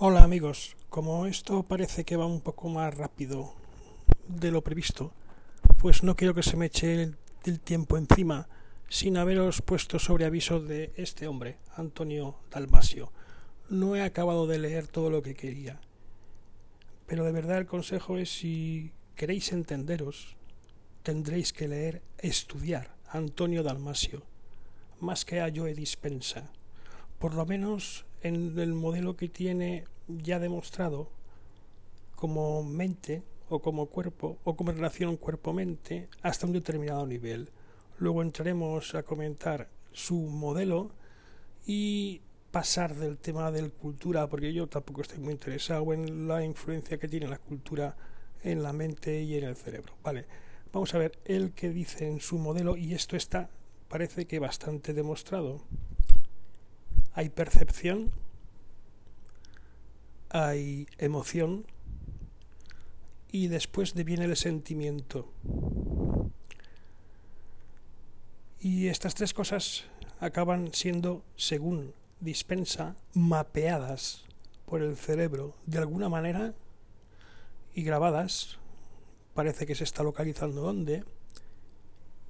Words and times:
Hola 0.00 0.22
amigos, 0.22 0.76
como 0.90 1.26
esto 1.26 1.64
parece 1.64 2.04
que 2.04 2.14
va 2.14 2.24
un 2.24 2.40
poco 2.40 2.68
más 2.68 2.96
rápido 2.96 3.52
de 4.28 4.52
lo 4.52 4.62
previsto, 4.62 5.12
pues 5.78 6.04
no 6.04 6.14
quiero 6.14 6.34
que 6.34 6.44
se 6.44 6.56
me 6.56 6.66
eche 6.66 7.02
el, 7.44 7.58
tiempo 7.58 7.96
encima 7.96 8.48
sin 8.88 9.16
haberos 9.16 9.60
puesto 9.60 9.98
sobre 9.98 10.24
aviso 10.24 10.60
de 10.60 10.92
este 10.94 11.26
hombre, 11.26 11.56
Antonio 11.74 12.36
Dalmasio. 12.48 13.10
No 13.70 13.96
he 13.96 14.02
acabado 14.02 14.46
de 14.46 14.60
leer 14.60 14.86
todo 14.86 15.10
lo 15.10 15.20
que 15.20 15.34
quería, 15.34 15.80
pero 17.08 17.24
de 17.24 17.32
verdad 17.32 17.58
el 17.58 17.66
consejo 17.66 18.18
es 18.18 18.30
si 18.30 18.92
queréis 19.16 19.50
entenderos, 19.50 20.36
tendréis 21.02 21.52
que 21.52 21.66
leer, 21.66 22.02
estudiar 22.18 22.94
Antonio 23.08 23.64
Dalmasio, 23.64 24.22
más 25.00 25.24
que 25.24 25.40
a 25.40 25.50
Joe 25.52 25.74
Dispensa. 25.74 26.52
Por 27.18 27.34
lo 27.34 27.44
menos 27.46 28.06
en 28.22 28.58
el 28.58 28.74
modelo 28.74 29.16
que 29.16 29.28
tiene 29.28 29.84
ya 30.08 30.38
demostrado 30.38 31.10
como 32.14 32.62
mente 32.62 33.22
o 33.48 33.60
como 33.60 33.86
cuerpo 33.86 34.38
o 34.44 34.56
como 34.56 34.72
relación 34.72 35.16
cuerpo-mente 35.16 36.08
hasta 36.22 36.46
un 36.46 36.52
determinado 36.52 37.06
nivel. 37.06 37.50
Luego 37.98 38.22
entraremos 38.22 38.94
a 38.94 39.02
comentar 39.02 39.68
su 39.92 40.16
modelo 40.16 40.90
y 41.66 42.20
pasar 42.50 42.94
del 42.94 43.18
tema 43.18 43.50
de 43.50 43.62
la 43.62 43.68
cultura, 43.68 44.26
porque 44.28 44.52
yo 44.52 44.66
tampoco 44.66 45.02
estoy 45.02 45.18
muy 45.18 45.32
interesado 45.32 45.92
en 45.92 46.28
la 46.28 46.44
influencia 46.44 46.98
que 46.98 47.08
tiene 47.08 47.28
la 47.28 47.38
cultura 47.38 47.96
en 48.42 48.62
la 48.62 48.72
mente 48.72 49.20
y 49.22 49.36
en 49.36 49.44
el 49.44 49.56
cerebro. 49.56 49.92
Vale, 50.02 50.24
vamos 50.72 50.94
a 50.94 50.98
ver 50.98 51.18
el 51.24 51.52
que 51.52 51.70
dice 51.70 52.08
en 52.08 52.20
su 52.20 52.38
modelo 52.38 52.76
y 52.76 52.94
esto 52.94 53.16
está 53.16 53.50
parece 53.88 54.26
que 54.26 54.38
bastante 54.38 54.94
demostrado. 54.94 55.62
Hay 57.18 57.30
percepción, 57.30 58.12
hay 60.28 60.86
emoción 60.98 61.66
y 63.32 63.48
después 63.48 63.92
viene 63.92 64.26
el 64.26 64.36
sentimiento. 64.36 65.28
Y 68.60 68.86
estas 68.86 69.16
tres 69.16 69.34
cosas 69.34 69.86
acaban 70.20 70.72
siendo, 70.72 71.24
según 71.34 71.92
dispensa, 72.20 72.94
mapeadas 73.14 74.22
por 74.64 74.80
el 74.80 74.96
cerebro 74.96 75.56
de 75.66 75.78
alguna 75.78 76.08
manera 76.08 76.54
y 77.74 77.82
grabadas. 77.82 78.58
Parece 79.34 79.66
que 79.66 79.74
se 79.74 79.82
está 79.82 80.04
localizando 80.04 80.60
dónde. 80.60 81.02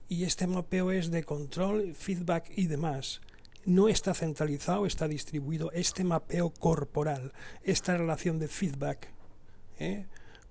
Y 0.09 0.25
este 0.25 0.47
mapeo 0.47 0.93
es 0.93 1.11
de 1.11 1.25
control, 1.25 1.95
feedback 1.95 2.51
y 2.57 2.69
demás 2.69 3.21
no 3.69 3.91
está 3.91 4.15
centralizado, 4.15 4.87
está 4.87 5.07
distribuido 5.07 5.71
este 5.73 6.03
mapeo 6.03 6.49
corporal, 6.49 7.35
esta 7.63 7.99
relación 7.99 8.39
de 8.39 8.49
feedback, 8.49 9.13
¿eh? 9.79 10.07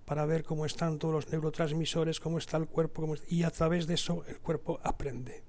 para 0.06 0.26
ver 0.26 0.44
cómo 0.44 0.68
están 0.68 1.00
todos 1.00 1.16
los 1.16 1.32
neurotransmisores, 1.32 2.20
cómo 2.20 2.38
está 2.38 2.58
el 2.58 2.68
cuerpo, 2.68 3.16
y 3.28 3.42
a 3.42 3.50
través 3.50 3.88
de 3.88 3.95
eso 3.95 4.23
el 4.28 4.38
cuerpo 4.38 4.80
aprende. 4.84 5.44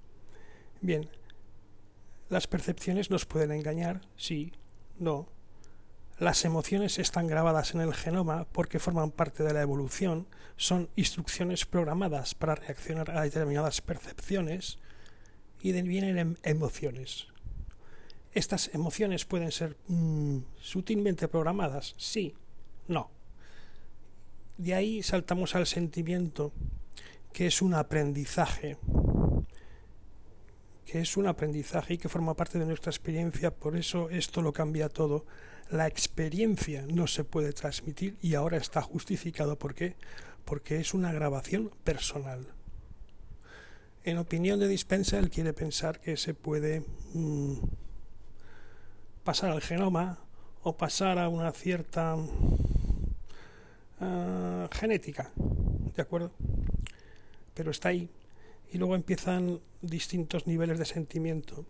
Bien, 0.81 1.11
las 2.31 2.47
percepciones 2.47 3.11
nos 3.11 3.27
pueden 3.27 3.53
engañar, 3.53 4.01
sí, 4.17 4.55
no. 4.99 5.29
Las 6.19 6.47
emociones 6.47 6.99
están 6.99 7.27
grabadas 7.27 7.75
en 7.75 7.83
el 7.83 7.93
genoma 7.93 8.47
porque 8.51 8.79
forman 8.79 9.11
parte 9.11 9.43
de 9.43 9.53
la 9.53 9.61
evolución, 9.61 10.27
son 10.57 10.89
instrucciones 10.97 11.67
programadas 11.67 12.35
para 12.35 12.55
reaccionar 12.55 13.11
a 13.11 13.23
determinadas 13.23 13.83
percepciones 13.83 14.79
y 15.61 15.73
vienen 15.83 16.17
em-, 16.17 16.37
emociones. 16.45 17.29
¿Estas 18.33 18.71
emociones 18.75 19.25
pueden 19.25 19.51
ser 19.51 19.77
mm, 19.89 20.39
sutilmente 20.61 21.29
programadas? 21.29 21.95
Sí, 21.97 22.35
no. 22.87 23.11
De 24.59 24.75
ahí 24.75 25.03
saltamos 25.03 25.55
al 25.55 25.67
sentimiento, 25.67 26.53
que 27.33 27.47
es 27.47 27.63
un 27.63 27.75
aprendizaje, 27.75 28.77
que 30.85 31.01
es 31.01 31.17
un 31.17 31.27
aprendizaje 31.27 31.95
y 31.95 31.99
que 31.99 32.09
forma 32.09 32.35
parte 32.35 32.59
de 32.59 32.67
nuestra 32.67 32.91
experiencia, 32.91 33.55
por 33.55 33.77
eso 33.77 34.11
esto 34.11 34.43
lo 34.43 34.53
cambia 34.53 34.89
todo. 34.89 35.25
La 35.71 35.87
experiencia 35.87 36.87
no 36.87 37.07
se 37.07 37.25
puede 37.25 37.53
transmitir 37.53 38.17
y 38.23 38.35
ahora 38.35 38.57
está 38.57 38.81
justificado. 38.83 39.59
¿Por 39.59 39.75
qué? 39.75 39.97
Porque 40.45 40.81
es 40.81 40.95
una 40.95 41.13
grabación 41.13 41.71
personal. 41.85 42.47
En 44.03 44.17
opinión 44.17 44.59
de 44.59 44.67
Dispensa, 44.67 45.19
él 45.19 45.29
quiere 45.29 45.53
pensar 45.53 46.01
que 46.01 46.17
se 46.17 46.35
puede... 46.35 46.83
Mm, 47.13 47.59
pasar 49.29 49.51
al 49.51 49.61
genoma 49.61 50.19
o 50.63 50.79
pasar 50.79 51.19
a 51.19 51.29
una 51.29 51.53
cierta 51.53 52.17
uh, 52.17 52.27
genética, 54.73 55.31
¿de 55.95 56.01
acuerdo? 56.01 56.33
Pero 57.53 57.71
está 57.71 57.91
ahí. 57.91 58.09
Y 58.73 58.79
luego 58.79 58.95
empiezan 58.95 59.61
distintos 59.83 60.47
niveles 60.47 60.79
de 60.79 60.87
sentimiento. 60.87 61.67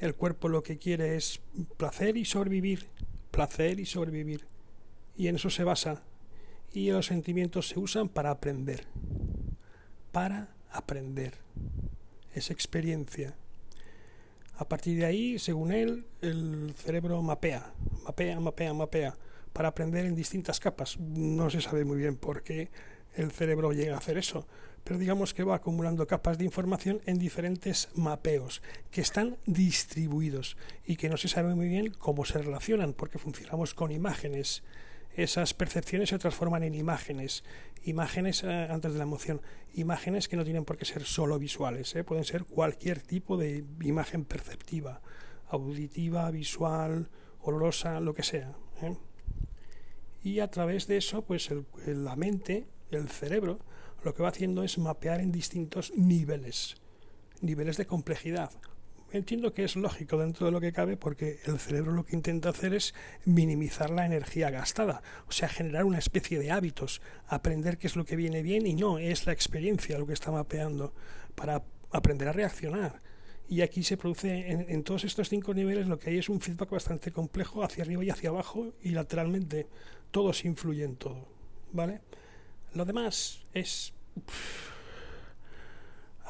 El 0.00 0.16
cuerpo 0.16 0.48
lo 0.48 0.64
que 0.64 0.78
quiere 0.78 1.14
es 1.14 1.40
placer 1.76 2.16
y 2.16 2.24
sobrevivir, 2.24 2.88
placer 3.30 3.78
y 3.78 3.86
sobrevivir. 3.86 4.46
Y 5.16 5.28
en 5.28 5.36
eso 5.36 5.48
se 5.48 5.62
basa. 5.62 6.02
Y 6.72 6.90
los 6.90 7.06
sentimientos 7.06 7.68
se 7.68 7.78
usan 7.78 8.08
para 8.08 8.32
aprender. 8.32 8.84
Para 10.10 10.48
aprender. 10.72 11.34
Es 12.34 12.50
experiencia. 12.50 13.36
A 14.60 14.68
partir 14.68 14.98
de 14.98 15.06
ahí, 15.06 15.38
según 15.38 15.72
él, 15.72 16.04
el 16.20 16.74
cerebro 16.76 17.22
mapea, 17.22 17.72
mapea, 18.04 18.38
mapea, 18.40 18.74
mapea, 18.74 19.16
para 19.54 19.68
aprender 19.68 20.04
en 20.04 20.14
distintas 20.14 20.60
capas. 20.60 21.00
No 21.00 21.48
se 21.48 21.62
sabe 21.62 21.86
muy 21.86 21.96
bien 21.96 22.16
por 22.16 22.42
qué 22.42 22.68
el 23.14 23.30
cerebro 23.30 23.72
llega 23.72 23.94
a 23.94 23.98
hacer 23.98 24.18
eso, 24.18 24.46
pero 24.84 24.98
digamos 24.98 25.32
que 25.32 25.44
va 25.44 25.54
acumulando 25.54 26.06
capas 26.06 26.36
de 26.36 26.44
información 26.44 27.00
en 27.06 27.18
diferentes 27.18 27.88
mapeos 27.94 28.60
que 28.90 29.00
están 29.00 29.38
distribuidos 29.46 30.58
y 30.84 30.96
que 30.96 31.08
no 31.08 31.16
se 31.16 31.28
sabe 31.28 31.54
muy 31.54 31.68
bien 31.68 31.94
cómo 31.98 32.26
se 32.26 32.36
relacionan, 32.42 32.92
porque 32.92 33.18
funcionamos 33.18 33.72
con 33.72 33.92
imágenes 33.92 34.62
esas 35.14 35.54
percepciones 35.54 36.10
se 36.10 36.18
transforman 36.18 36.62
en 36.62 36.74
imágenes, 36.74 37.44
imágenes 37.84 38.44
eh, 38.44 38.68
antes 38.70 38.92
de 38.92 38.98
la 38.98 39.04
emoción, 39.04 39.40
imágenes 39.74 40.28
que 40.28 40.36
no 40.36 40.44
tienen 40.44 40.64
por 40.64 40.76
qué 40.76 40.84
ser 40.84 41.04
solo 41.04 41.38
visuales, 41.38 41.94
¿eh? 41.96 42.04
pueden 42.04 42.24
ser 42.24 42.44
cualquier 42.44 43.00
tipo 43.00 43.36
de 43.36 43.64
imagen 43.82 44.24
perceptiva, 44.24 45.00
auditiva, 45.48 46.30
visual, 46.30 47.08
olorosa, 47.40 48.00
lo 48.00 48.14
que 48.14 48.22
sea. 48.22 48.54
¿eh? 48.82 48.96
Y 50.22 50.40
a 50.40 50.50
través 50.50 50.86
de 50.86 50.96
eso, 50.98 51.22
pues 51.22 51.50
la 51.86 52.14
mente, 52.14 52.66
el 52.90 53.08
cerebro, 53.08 53.58
lo 54.04 54.14
que 54.14 54.22
va 54.22 54.28
haciendo 54.28 54.62
es 54.62 54.78
mapear 54.78 55.20
en 55.20 55.32
distintos 55.32 55.92
niveles, 55.96 56.76
niveles 57.40 57.76
de 57.76 57.86
complejidad 57.86 58.50
entiendo 59.12 59.52
que 59.52 59.64
es 59.64 59.76
lógico 59.76 60.18
dentro 60.18 60.46
de 60.46 60.52
lo 60.52 60.60
que 60.60 60.72
cabe 60.72 60.96
porque 60.96 61.40
el 61.44 61.58
cerebro 61.58 61.92
lo 61.92 62.04
que 62.04 62.16
intenta 62.16 62.50
hacer 62.50 62.74
es 62.74 62.94
minimizar 63.24 63.90
la 63.90 64.06
energía 64.06 64.50
gastada, 64.50 65.02
o 65.28 65.32
sea, 65.32 65.48
generar 65.48 65.84
una 65.84 65.98
especie 65.98 66.38
de 66.38 66.50
hábitos, 66.50 67.02
aprender 67.26 67.78
qué 67.78 67.86
es 67.86 67.96
lo 67.96 68.04
que 68.04 68.16
viene 68.16 68.42
bien 68.42 68.66
y 68.66 68.74
no, 68.74 68.98
es 68.98 69.26
la 69.26 69.32
experiencia 69.32 69.98
lo 69.98 70.06
que 70.06 70.12
está 70.12 70.30
mapeando 70.30 70.94
para 71.34 71.62
aprender 71.90 72.28
a 72.28 72.32
reaccionar. 72.32 73.00
Y 73.48 73.62
aquí 73.62 73.82
se 73.82 73.96
produce 73.96 74.52
en, 74.52 74.84
todos 74.84 75.02
estos 75.02 75.28
cinco 75.28 75.52
niveles 75.52 75.88
lo 75.88 75.98
que 75.98 76.10
hay 76.10 76.18
es 76.18 76.28
un 76.28 76.40
feedback 76.40 76.70
bastante 76.70 77.10
complejo 77.10 77.64
hacia 77.64 77.82
arriba 77.82 78.04
y 78.04 78.10
hacia 78.10 78.30
abajo 78.30 78.74
y 78.80 78.90
lateralmente. 78.90 79.66
Todos 80.12 80.44
influyen 80.44 80.94
todo, 80.94 81.26
¿vale? 81.72 82.00
Lo 82.74 82.84
demás 82.84 83.44
es... 83.52 83.92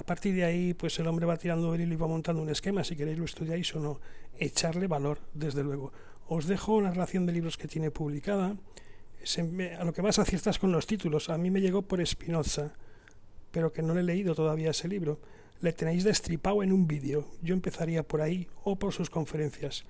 A 0.00 0.02
partir 0.02 0.34
de 0.34 0.44
ahí, 0.44 0.72
pues 0.72 0.98
el 0.98 1.06
hombre 1.06 1.26
va 1.26 1.36
tirando 1.36 1.74
el 1.74 1.82
hilo 1.82 1.92
y 1.92 1.96
va 1.98 2.06
montando 2.06 2.40
un 2.40 2.48
esquema, 2.48 2.82
si 2.82 2.96
queréis 2.96 3.18
lo 3.18 3.26
estudiáis 3.26 3.74
o 3.76 3.80
no. 3.80 4.00
Echarle 4.38 4.86
valor, 4.86 5.20
desde 5.34 5.62
luego. 5.62 5.92
Os 6.26 6.46
dejo 6.46 6.76
una 6.76 6.90
relación 6.90 7.26
de 7.26 7.34
libros 7.34 7.58
que 7.58 7.68
tiene 7.68 7.90
publicada. 7.90 8.56
a 8.56 9.84
lo 9.84 9.92
que 9.92 10.00
más 10.00 10.18
aciertas 10.18 10.58
con 10.58 10.72
los 10.72 10.86
títulos. 10.86 11.28
A 11.28 11.36
mí 11.36 11.50
me 11.50 11.60
llegó 11.60 11.82
por 11.82 12.04
Spinoza, 12.04 12.72
pero 13.50 13.72
que 13.72 13.82
no 13.82 13.92
le 13.92 14.00
he 14.00 14.04
leído 14.04 14.34
todavía 14.34 14.70
ese 14.70 14.88
libro. 14.88 15.20
Le 15.60 15.74
tenéis 15.74 16.02
destripado 16.02 16.62
en 16.62 16.72
un 16.72 16.86
vídeo. 16.86 17.26
Yo 17.42 17.52
empezaría 17.52 18.02
por 18.02 18.22
ahí 18.22 18.48
o 18.64 18.76
por 18.76 18.94
sus 18.94 19.10
conferencias. 19.10 19.84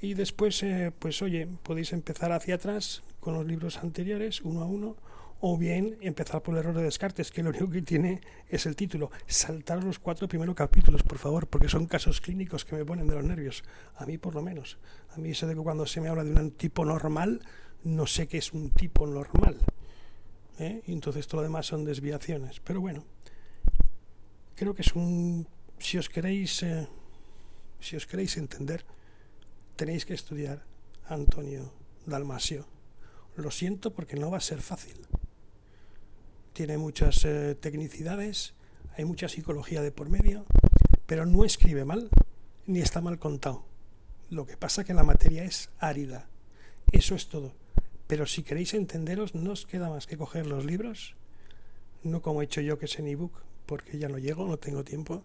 Y 0.00 0.14
después, 0.14 0.62
eh, 0.62 0.92
pues 0.96 1.20
oye, 1.20 1.48
podéis 1.64 1.92
empezar 1.92 2.30
hacia 2.30 2.54
atrás 2.54 3.02
con 3.18 3.34
los 3.34 3.44
libros 3.44 3.78
anteriores, 3.78 4.40
uno 4.42 4.62
a 4.62 4.66
uno, 4.66 4.94
o 5.40 5.58
bien 5.58 5.98
empezar 6.00 6.42
por 6.42 6.54
el 6.54 6.60
error 6.60 6.74
de 6.74 6.82
Descartes, 6.82 7.30
que 7.30 7.42
lo 7.42 7.50
único 7.50 7.68
que 7.68 7.82
tiene 7.82 8.20
es 8.48 8.66
el 8.66 8.74
título. 8.74 9.10
Saltar 9.26 9.84
los 9.84 9.98
cuatro 9.98 10.28
primeros 10.28 10.54
capítulos, 10.54 11.02
por 11.02 11.18
favor, 11.18 11.46
porque 11.46 11.68
son 11.68 11.86
casos 11.86 12.20
clínicos 12.20 12.64
que 12.64 12.76
me 12.76 12.84
ponen 12.84 13.06
de 13.06 13.14
los 13.14 13.24
nervios. 13.24 13.62
A 13.96 14.06
mí, 14.06 14.18
por 14.18 14.34
lo 14.34 14.42
menos. 14.42 14.78
A 15.14 15.18
mí 15.18 15.34
sé 15.34 15.46
de 15.46 15.54
que 15.54 15.60
cuando 15.60 15.86
se 15.86 16.00
me 16.00 16.08
habla 16.08 16.24
de 16.24 16.32
un 16.32 16.50
tipo 16.52 16.84
normal, 16.84 17.42
no 17.84 18.06
sé 18.06 18.26
qué 18.26 18.38
es 18.38 18.52
un 18.52 18.70
tipo 18.70 19.06
normal. 19.06 19.58
¿eh? 20.58 20.82
Y 20.86 20.92
entonces 20.92 21.26
todo 21.26 21.42
lo 21.42 21.48
demás 21.48 21.66
son 21.66 21.84
desviaciones. 21.84 22.60
Pero 22.60 22.80
bueno, 22.80 23.04
creo 24.54 24.74
que 24.74 24.82
es 24.82 24.94
un... 24.94 25.46
Si 25.78 25.98
os 25.98 26.08
queréis, 26.08 26.62
eh, 26.62 26.88
si 27.80 27.96
os 27.96 28.06
queréis 28.06 28.38
entender, 28.38 28.84
tenéis 29.76 30.06
que 30.06 30.14
estudiar 30.14 30.64
Antonio 31.06 31.72
Dalmasio. 32.06 32.66
Lo 33.36 33.50
siento 33.50 33.92
porque 33.92 34.16
no 34.16 34.30
va 34.30 34.38
a 34.38 34.40
ser 34.40 34.62
fácil. 34.62 34.96
Tiene 36.56 36.78
muchas 36.78 37.22
eh, 37.26 37.54
tecnicidades, 37.54 38.54
hay 38.96 39.04
mucha 39.04 39.28
psicología 39.28 39.82
de 39.82 39.92
por 39.92 40.08
medio, 40.08 40.46
pero 41.04 41.26
no 41.26 41.44
escribe 41.44 41.84
mal 41.84 42.08
ni 42.64 42.80
está 42.80 43.02
mal 43.02 43.18
contado. 43.18 43.66
Lo 44.30 44.46
que 44.46 44.56
pasa 44.56 44.82
que 44.82 44.94
la 44.94 45.02
materia 45.02 45.44
es 45.44 45.68
árida. 45.78 46.30
Eso 46.92 47.14
es 47.14 47.28
todo. 47.28 47.52
Pero 48.06 48.24
si 48.24 48.42
queréis 48.42 48.72
entenderos, 48.72 49.34
no 49.34 49.52
os 49.52 49.66
queda 49.66 49.90
más 49.90 50.06
que 50.06 50.16
coger 50.16 50.46
los 50.46 50.64
libros, 50.64 51.14
no 52.02 52.22
como 52.22 52.40
he 52.40 52.46
hecho 52.46 52.62
yo 52.62 52.78
que 52.78 52.86
es 52.86 52.98
en 52.98 53.08
ebook, 53.08 53.34
porque 53.66 53.98
ya 53.98 54.08
no 54.08 54.16
llego, 54.16 54.48
no 54.48 54.58
tengo 54.58 54.82
tiempo, 54.82 55.24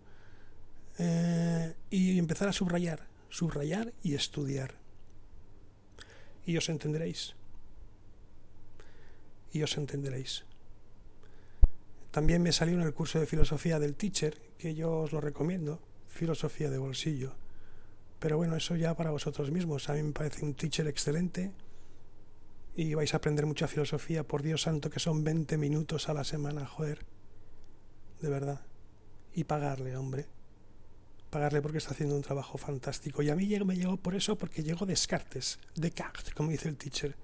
eh, 0.99 1.73
y 1.89 2.19
empezar 2.19 2.49
a 2.49 2.51
subrayar, 2.51 3.07
subrayar 3.29 3.93
y 4.03 4.15
estudiar. 4.15 4.73
Y 6.45 6.57
os 6.57 6.67
entenderéis. 6.67 7.35
Y 9.53 9.63
os 9.63 9.77
entenderéis. 9.77 10.43
También 12.11 12.43
me 12.43 12.51
salió 12.51 12.75
en 12.75 12.81
el 12.81 12.93
curso 12.93 13.19
de 13.19 13.25
filosofía 13.25 13.79
del 13.79 13.95
teacher, 13.95 14.37
que 14.57 14.75
yo 14.75 14.91
os 14.91 15.13
lo 15.13 15.21
recomiendo, 15.21 15.79
filosofía 16.09 16.69
de 16.69 16.77
bolsillo. 16.77 17.33
Pero 18.19 18.35
bueno, 18.35 18.57
eso 18.57 18.75
ya 18.75 18.95
para 18.95 19.11
vosotros 19.11 19.49
mismos. 19.49 19.89
A 19.89 19.93
mí 19.93 20.03
me 20.03 20.11
parece 20.11 20.43
un 20.43 20.53
teacher 20.53 20.87
excelente 20.87 21.51
y 22.75 22.93
vais 22.93 23.13
a 23.13 23.17
aprender 23.17 23.45
mucha 23.45 23.67
filosofía. 23.67 24.23
Por 24.23 24.43
Dios 24.43 24.63
santo, 24.63 24.89
que 24.89 24.99
son 24.99 25.23
20 25.23 25.57
minutos 25.57 26.09
a 26.09 26.13
la 26.13 26.25
semana, 26.25 26.65
joder. 26.65 27.05
De 28.19 28.29
verdad. 28.29 28.59
Y 29.33 29.45
pagarle, 29.45 29.95
hombre. 29.95 30.27
Pagarle 31.29 31.61
porque 31.61 31.77
está 31.77 31.91
haciendo 31.91 32.15
un 32.15 32.21
trabajo 32.21 32.57
fantástico. 32.57 33.23
Y 33.23 33.29
a 33.29 33.35
mí 33.35 33.47
me 33.65 33.77
llegó 33.77 33.95
por 33.95 34.15
eso, 34.15 34.37
porque 34.37 34.63
llegó 34.63 34.85
Descartes, 34.85 35.59
Descartes, 35.75 36.33
como 36.33 36.51
dice 36.51 36.67
el 36.67 36.75
teacher 36.75 37.15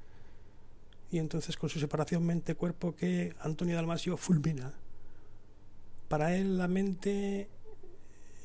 y 1.09 1.19
entonces 1.19 1.57
con 1.57 1.69
su 1.69 1.80
separación 1.80 2.25
mente-cuerpo 2.25 2.95
que 2.95 3.33
Antonio 3.39 3.75
Dalmasio 3.75 4.18
fulmina. 4.18 4.74
Para 6.07 6.36
él 6.36 6.57
la 6.57 6.68
mente 6.68 7.50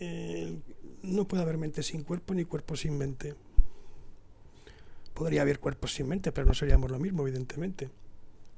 eh, 0.01 0.59
no 1.03 1.27
puede 1.29 1.43
haber 1.43 1.59
mente 1.59 1.83
sin 1.83 2.03
cuerpo 2.03 2.35
ni 2.35 2.45
cuerpo 2.45 2.77
sin 2.77 2.99
mente. 2.99 3.35
Podría 5.15 5.43
haber 5.43 5.59
cuerpo 5.61 5.87
sin 5.89 6.09
mente, 6.09 6.33
pero 6.33 6.47
no 6.47 6.55
seríamos 6.55 6.91
lo 6.91 6.99
mismo, 6.99 7.23
evidentemente. 7.23 7.91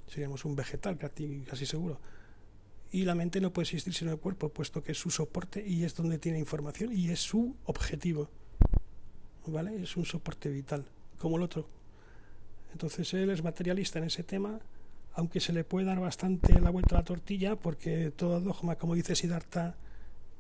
Seríamos 0.07 0.45
un 0.45 0.55
vegetal, 0.55 0.97
casi 0.97 1.67
seguro. 1.67 1.99
Y 2.93 3.05
la 3.05 3.15
mente 3.15 3.41
no 3.41 3.53
puede 3.53 3.65
existir 3.65 3.93
sin 3.93 4.09
el 4.09 4.19
cuerpo, 4.19 4.51
puesto 4.51 4.83
que 4.83 4.93
es 4.93 4.99
su 4.99 5.11
soporte 5.11 5.67
y 5.67 5.85
es 5.85 5.95
donde 5.97 6.19
tiene 6.19 6.39
información 6.39 6.93
y 6.93 7.11
es 7.11 7.21
su 7.21 7.57
objetivo. 7.65 8.31
¿Vale? 9.47 9.83
Es 9.83 9.97
un 9.97 10.05
soporte 10.05 10.49
vital, 10.49 10.87
como 11.19 11.37
el 11.37 11.43
otro. 11.43 11.67
Entonces 12.75 13.15
él 13.15 13.31
es 13.31 13.45
materialista 13.45 14.01
en 14.01 14.07
ese 14.07 14.25
tema, 14.25 14.59
aunque 15.15 15.39
se 15.39 15.53
le 15.53 15.63
puede 15.63 15.87
dar 15.87 16.01
bastante 16.01 16.61
la 16.61 16.71
vuelta 16.71 16.97
a 16.97 16.99
la 16.99 17.05
tortilla, 17.05 17.55
porque 17.55 18.11
todo 18.11 18.41
dogma, 18.41 18.75
como 18.75 18.97
dice 18.97 19.15
Siddhartha, 19.15 19.77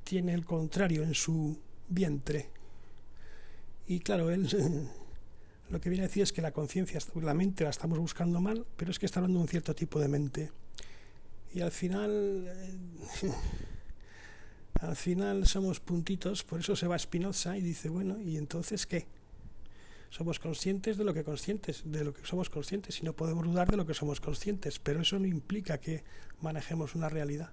tiene 0.02 0.34
el 0.34 0.44
contrario 0.44 1.04
en 1.04 1.14
su 1.14 1.56
vientre. 1.88 2.50
Y 3.86 4.00
claro, 4.00 4.30
él 4.30 4.48
lo 5.70 5.80
que 5.80 5.90
viene 5.90 6.04
a 6.04 6.08
decir 6.08 6.24
es 6.24 6.32
que 6.32 6.42
la 6.42 6.50
conciencia, 6.50 6.98
la 7.22 7.34
mente 7.34 7.62
la 7.62 7.70
estamos 7.70 8.00
buscando 8.00 8.40
mal, 8.40 8.66
pero 8.76 8.90
es 8.90 8.98
que 8.98 9.06
está 9.06 9.20
hablando 9.20 9.38
de 9.38 9.42
un 9.44 9.48
cierto 9.48 9.72
tipo 9.72 10.00
de 10.00 10.08
mente. 10.08 10.50
Y 11.54 11.60
al 11.60 11.70
final, 11.70 12.52
al 14.80 14.96
final 14.96 15.46
somos 15.46 15.78
puntitos, 15.78 16.42
por 16.42 16.58
eso 16.58 16.74
se 16.74 16.88
va 16.88 16.98
Spinoza 16.98 17.56
y 17.56 17.60
dice, 17.60 17.90
bueno, 17.90 18.20
¿y 18.20 18.38
entonces 18.38 18.86
qué? 18.86 19.06
Somos 20.14 20.38
conscientes 20.38 20.96
de 20.96 21.02
lo 21.02 21.12
que 21.12 21.24
conscientes, 21.24 21.82
de 21.84 22.04
lo 22.04 22.14
que 22.14 22.24
somos 22.24 22.48
conscientes 22.48 23.00
y 23.00 23.04
no 23.04 23.14
podemos 23.14 23.44
dudar 23.44 23.68
de 23.68 23.76
lo 23.76 23.84
que 23.84 23.94
somos 23.94 24.20
conscientes, 24.20 24.78
pero 24.78 25.00
eso 25.00 25.18
no 25.18 25.26
implica 25.26 25.78
que 25.78 26.04
manejemos 26.40 26.94
una 26.94 27.08
realidad. 27.08 27.50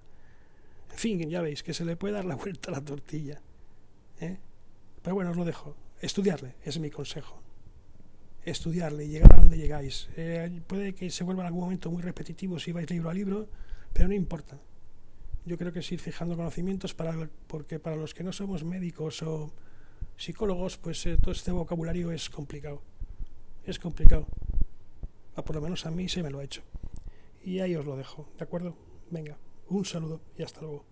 En 0.92 0.96
fin, 0.96 1.28
ya 1.28 1.42
veis 1.42 1.64
que 1.64 1.74
se 1.74 1.84
le 1.84 1.96
puede 1.96 2.14
dar 2.14 2.24
la 2.24 2.36
vuelta 2.42 2.70
a 2.70 2.74
la 2.74 2.80
tortilla. 2.80 3.40
¿eh? 4.20 4.38
Pero 5.02 5.16
bueno, 5.16 5.32
os 5.32 5.36
lo 5.36 5.44
dejo. 5.44 5.74
Estudiarle, 6.00 6.54
es 6.62 6.78
mi 6.78 6.88
consejo. 6.88 7.42
Estudiarle 8.44 9.06
y 9.06 9.08
llegar 9.08 9.32
a 9.34 9.40
donde 9.40 9.58
llegáis. 9.58 10.08
Eh, 10.16 10.62
puede 10.68 10.94
que 10.94 11.10
se 11.10 11.24
vuelva 11.24 11.42
en 11.42 11.48
algún 11.48 11.64
momento 11.64 11.90
muy 11.90 12.02
repetitivo 12.02 12.60
si 12.60 12.70
vais 12.70 12.88
libro 12.88 13.10
a 13.10 13.14
libro, 13.14 13.48
pero 13.92 14.06
no 14.06 14.14
importa. 14.14 14.56
Yo 15.46 15.58
creo 15.58 15.72
que 15.72 15.80
es 15.80 15.90
ir 15.90 15.98
fijando 15.98 16.36
conocimientos 16.36 16.94
para, 16.94 17.28
porque 17.48 17.80
para 17.80 17.96
los 17.96 18.14
que 18.14 18.22
no 18.22 18.32
somos 18.32 18.62
médicos 18.62 19.20
o 19.24 19.52
psicólogos, 20.22 20.78
pues 20.78 21.04
eh, 21.06 21.18
todo 21.20 21.32
este 21.32 21.50
vocabulario 21.50 22.12
es 22.12 22.30
complicado. 22.30 22.80
Es 23.64 23.80
complicado. 23.80 24.28
Ah, 25.34 25.44
por 25.44 25.56
lo 25.56 25.62
menos 25.62 25.84
a 25.84 25.90
mí 25.90 26.08
se 26.08 26.22
me 26.22 26.30
lo 26.30 26.38
ha 26.38 26.44
hecho. 26.44 26.62
Y 27.44 27.58
ahí 27.58 27.74
os 27.74 27.84
lo 27.84 27.96
dejo, 27.96 28.28
¿de 28.38 28.44
acuerdo? 28.44 28.76
Venga, 29.10 29.36
un 29.68 29.84
saludo 29.84 30.20
y 30.38 30.44
hasta 30.44 30.60
luego. 30.60 30.91